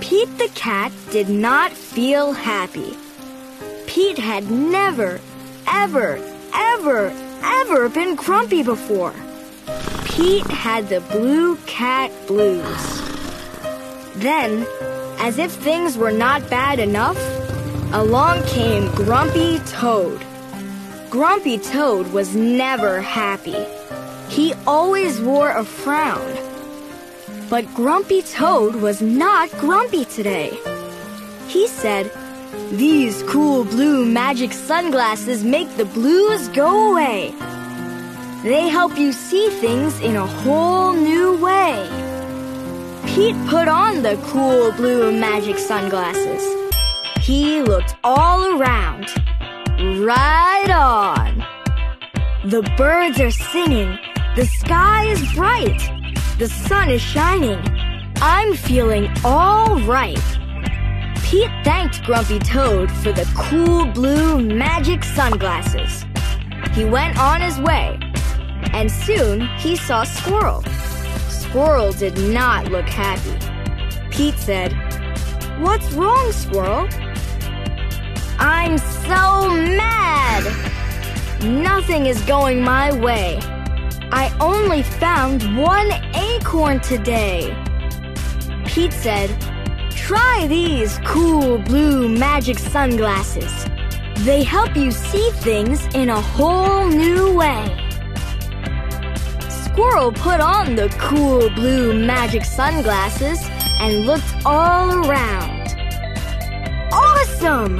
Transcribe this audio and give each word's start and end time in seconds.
Pete 0.00 0.36
the 0.36 0.50
cat 0.54 0.92
did 1.10 1.30
not 1.30 1.72
feel 1.72 2.32
happy. 2.32 2.94
Pete 3.86 4.18
had 4.18 4.50
never, 4.50 5.18
ever, 5.66 6.18
ever, 6.52 7.10
ever 7.42 7.88
been 7.88 8.16
grumpy 8.16 8.62
before. 8.62 9.14
Pete 10.04 10.46
had 10.48 10.90
the 10.90 11.00
blue 11.00 11.56
cat 11.64 12.10
blues. 12.26 13.00
Then, 14.16 14.66
as 15.18 15.38
if 15.38 15.52
things 15.52 15.96
were 15.96 16.12
not 16.12 16.50
bad 16.50 16.78
enough, 16.78 17.18
along 17.94 18.42
came 18.44 18.94
Grumpy 18.94 19.58
Toad. 19.60 20.20
Grumpy 21.08 21.56
Toad 21.56 22.12
was 22.12 22.36
never 22.36 23.00
happy. 23.00 23.64
He 24.28 24.52
always 24.66 25.18
wore 25.18 25.50
a 25.50 25.64
frown. 25.64 26.36
But 27.48 27.66
Grumpy 27.74 28.22
Toad 28.22 28.76
was 28.76 29.02
not 29.02 29.50
grumpy 29.52 30.04
today. 30.04 30.50
He 31.48 31.66
said, 31.66 32.10
These 32.70 33.22
cool 33.24 33.64
blue 33.64 34.04
magic 34.04 34.52
sunglasses 34.52 35.42
make 35.42 35.76
the 35.76 35.84
blues 35.84 36.48
go 36.48 36.92
away. 36.92 37.34
They 38.42 38.68
help 38.68 38.96
you 38.96 39.12
see 39.12 39.48
things 39.48 40.00
in 40.00 40.16
a 40.16 40.26
whole 40.26 40.94
new 40.94 41.36
way. 41.36 41.88
Pete 43.06 43.36
put 43.48 43.68
on 43.68 44.02
the 44.02 44.16
cool 44.28 44.72
blue 44.72 45.12
magic 45.12 45.58
sunglasses. 45.58 46.42
He 47.20 47.60
looked 47.62 47.96
all 48.04 48.58
around. 48.58 49.06
Right 50.00 50.70
on. 50.70 51.44
The 52.48 52.62
birds 52.76 53.20
are 53.20 53.30
singing. 53.30 53.98
The 54.36 54.46
sky 54.46 55.04
is 55.06 55.32
bright. 55.34 55.99
The 56.40 56.48
sun 56.48 56.88
is 56.88 57.02
shining. 57.02 57.60
I'm 58.16 58.54
feeling 58.54 59.12
all 59.26 59.78
right. 59.80 60.18
Pete 61.22 61.50
thanked 61.64 62.02
Grumpy 62.04 62.38
Toad 62.38 62.90
for 62.90 63.12
the 63.12 63.30
cool 63.36 63.84
blue 63.84 64.40
magic 64.40 65.04
sunglasses. 65.04 66.06
He 66.72 66.86
went 66.86 67.18
on 67.18 67.42
his 67.42 67.58
way, 67.58 67.98
and 68.72 68.90
soon 68.90 69.48
he 69.58 69.76
saw 69.76 70.04
Squirrel. 70.04 70.62
Squirrel 71.28 71.92
did 71.92 72.16
not 72.16 72.68
look 72.68 72.88
happy. 72.88 73.36
Pete 74.10 74.38
said, 74.38 74.72
What's 75.60 75.92
wrong, 75.92 76.32
Squirrel? 76.32 76.88
I'm 78.38 78.78
so 78.78 79.46
mad! 79.76 80.42
Nothing 81.42 82.06
is 82.06 82.22
going 82.22 82.62
my 82.62 82.94
way. 82.98 83.38
I 84.12 84.36
only 84.40 84.82
found 84.82 85.56
one 85.56 85.90
acorn 86.14 86.80
today. 86.80 87.56
Pete 88.66 88.92
said, 88.92 89.30
Try 89.90 90.46
these 90.48 90.98
cool 91.04 91.58
blue 91.58 92.08
magic 92.08 92.58
sunglasses. 92.58 93.66
They 94.24 94.42
help 94.42 94.76
you 94.76 94.90
see 94.90 95.30
things 95.34 95.86
in 95.94 96.08
a 96.08 96.20
whole 96.20 96.88
new 96.88 97.36
way. 97.36 97.64
Squirrel 99.48 100.10
put 100.12 100.40
on 100.40 100.74
the 100.74 100.88
cool 100.98 101.48
blue 101.50 102.04
magic 102.04 102.44
sunglasses 102.44 103.38
and 103.78 104.06
looked 104.06 104.34
all 104.44 105.06
around. 105.06 105.68
Awesome! 106.92 107.76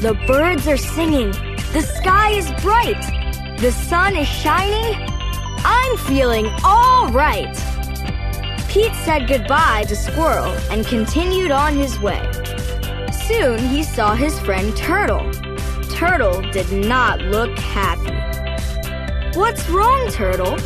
The 0.00 0.18
birds 0.26 0.66
are 0.66 0.78
singing. 0.78 1.30
The 1.74 1.82
sky 1.82 2.30
is 2.30 2.50
bright. 2.62 3.02
The 3.58 3.70
sun 3.70 4.16
is 4.16 4.26
shining. 4.26 5.11
Feeling 6.12 6.52
all 6.62 7.08
right. 7.08 7.56
Pete 8.68 8.94
said 8.96 9.26
goodbye 9.26 9.84
to 9.88 9.96
Squirrel 9.96 10.52
and 10.70 10.86
continued 10.86 11.50
on 11.50 11.74
his 11.74 11.98
way. 12.00 12.30
Soon 13.10 13.58
he 13.58 13.82
saw 13.82 14.14
his 14.14 14.38
friend 14.40 14.76
Turtle. 14.76 15.30
Turtle 15.88 16.42
did 16.50 16.70
not 16.70 17.22
look 17.22 17.58
happy. 17.58 18.12
What's 19.38 19.66
wrong, 19.70 20.10
Turtle? 20.10 20.58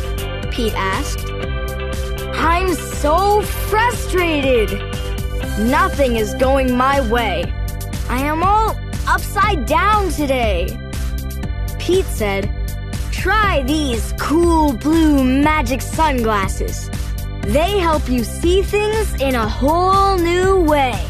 Pete 0.51 0.73
asked. 0.75 1.31
I'm 2.35 2.73
so 2.73 3.41
frustrated. 3.41 4.69
Nothing 5.59 6.17
is 6.17 6.33
going 6.33 6.75
my 6.75 6.99
way. 7.09 7.45
I 8.09 8.17
am 8.17 8.43
all 8.43 8.77
upside 9.07 9.65
down 9.65 10.09
today. 10.09 10.77
Pete 11.79 12.03
said, 12.03 12.53
Try 13.17 13.63
these 13.63 14.13
cool 14.19 14.73
blue 14.73 15.23
magic 15.23 15.81
sunglasses. 15.81 16.87
They 17.41 17.79
help 17.79 18.07
you 18.07 18.23
see 18.23 18.61
things 18.61 19.19
in 19.19 19.33
a 19.33 19.49
whole 19.49 20.19
new 20.19 20.61
way. 20.61 21.03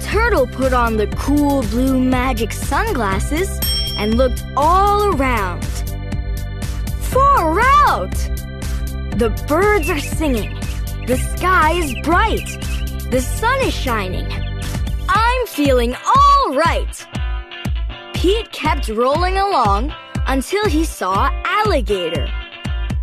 Turtle 0.00 0.46
put 0.46 0.72
on 0.72 0.96
the 0.96 1.08
cool 1.08 1.62
blue 1.62 1.98
magic 1.98 2.52
sunglasses 2.52 3.50
and 3.98 4.14
looked 4.14 4.44
all 4.56 5.12
around. 5.12 5.64
Far 7.00 7.60
out! 7.60 8.14
The 9.18 9.30
birds 9.48 9.90
are 9.90 9.98
singing. 9.98 10.54
The 11.08 11.16
sky 11.16 11.72
is 11.72 11.92
bright. 12.04 12.46
The 13.10 13.20
sun 13.20 13.60
is 13.62 13.74
shining. 13.74 14.28
I'm 15.08 15.46
feeling 15.48 15.96
all 15.96 16.54
right. 16.54 17.06
Pete 18.14 18.52
kept 18.52 18.88
rolling 18.88 19.36
along 19.36 19.92
until 20.26 20.66
he 20.66 20.84
saw 20.84 21.30
Alligator. 21.44 22.28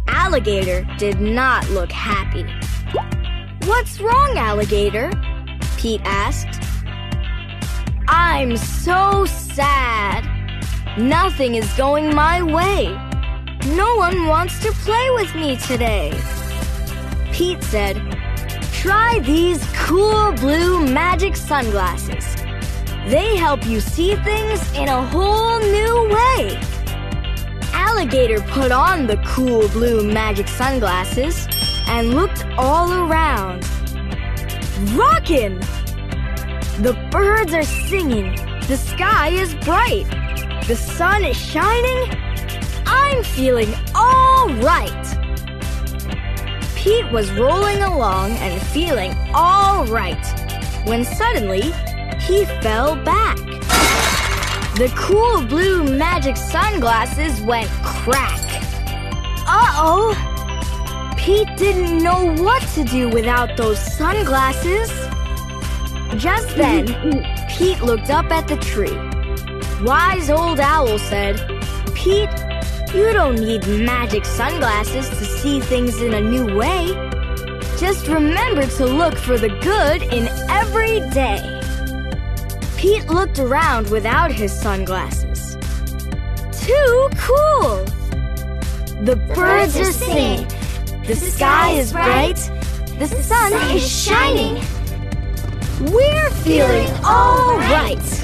Alligator 0.08 0.86
did 0.98 1.20
not 1.20 1.70
look 1.70 1.92
happy. 1.92 2.46
What's 3.66 4.00
wrong, 4.02 4.38
Alligator? 4.38 5.12
Pete 5.78 6.02
asked. 6.04 6.62
I'm 8.08 8.58
so 8.58 9.26
sad. 9.26 10.30
Nothing 10.98 11.56
is 11.56 11.72
going 11.74 12.14
my 12.14 12.44
way. 12.44 12.88
No 13.76 13.96
one 13.96 14.28
wants 14.28 14.60
to 14.60 14.72
play 14.72 15.10
with 15.12 15.34
me 15.36 15.56
today. 15.56 16.12
Pete 17.32 17.64
said, 17.64 17.96
Try 18.74 19.20
these 19.24 19.64
cool 19.74 20.34
blue 20.34 20.86
magic 20.86 21.38
sunglasses. 21.38 22.36
They 23.08 23.38
help 23.38 23.66
you 23.66 23.80
see 23.80 24.16
things 24.18 24.72
in 24.74 24.90
a 24.90 25.06
whole 25.08 25.60
new 25.60 26.10
way. 26.10 26.73
Alligator 28.04 28.42
put 28.42 28.70
on 28.70 29.08
the 29.08 29.16
cool 29.26 29.66
blue 29.70 30.04
magic 30.04 30.50
sunglasses 30.50 31.48
and 31.88 32.14
looked 32.14 32.46
all 32.58 32.92
around. 32.92 33.64
Rockin'! 34.92 35.58
The 36.82 36.98
birds 37.12 37.54
are 37.54 37.64
singing. 37.64 38.36
The 38.68 38.76
sky 38.76 39.30
is 39.30 39.56
bright. 39.56 40.04
The 40.68 40.76
sun 40.76 41.24
is 41.24 41.38
shining. 41.38 42.14
I'm 42.86 43.24
feeling 43.24 43.74
all 43.96 44.50
right. 44.56 45.06
Pete 46.76 47.10
was 47.10 47.32
rolling 47.32 47.84
along 47.84 48.32
and 48.32 48.62
feeling 48.62 49.16
all 49.34 49.86
right 49.86 50.26
when 50.86 51.06
suddenly 51.06 51.72
he 52.20 52.44
fell 52.62 52.98
back. 53.06 53.38
The 54.84 54.94
cool 54.98 55.46
blue 55.46 55.98
magic 55.98 56.36
sunglasses 56.36 57.40
went 57.40 57.70
crack. 57.84 58.42
Uh 59.48 59.72
oh! 59.80 61.14
Pete 61.18 61.48
didn't 61.56 62.04
know 62.04 62.36
what 62.44 62.62
to 62.74 62.84
do 62.84 63.08
without 63.08 63.56
those 63.56 63.80
sunglasses. 63.80 64.90
Just 66.22 66.58
then, 66.58 66.86
Pete 67.48 67.82
looked 67.82 68.10
up 68.10 68.30
at 68.30 68.50
the 68.50 68.58
tree. 68.58 68.92
Wise 69.88 70.30
old 70.30 70.60
owl 70.60 71.00
said, 71.00 71.38
Pete, 71.96 72.30
you 72.94 73.14
don't 73.14 73.40
need 73.40 73.66
magic 73.66 74.26
sunglasses 74.26 75.08
to 75.08 75.24
see 75.24 75.62
things 75.62 76.02
in 76.02 76.14
a 76.14 76.20
new 76.20 76.58
way. 76.58 76.88
Just 77.78 78.10
remember 78.10 78.66
to 78.66 78.86
look 78.86 79.16
for 79.16 79.38
the 79.38 79.48
good 79.48 80.02
in 80.12 80.28
every 80.50 81.00
day. 81.12 81.63
Pete 82.84 83.08
looked 83.08 83.40
around 83.40 83.90
without 83.92 84.30
his 84.30 84.52
sunglasses. 84.52 85.56
Too 86.52 87.10
cool! 87.16 87.86
The 89.06 89.16
birds 89.34 89.78
are 89.78 89.86
singing. 89.86 90.46
The 91.08 91.16
sky 91.16 91.70
is 91.76 91.94
bright. 91.94 92.36
The 93.00 93.08
sun 93.08 93.54
is 93.74 93.90
shining. 93.90 94.56
We're 95.94 96.30
feeling 96.32 96.90
all 97.06 97.56
right. 97.56 98.23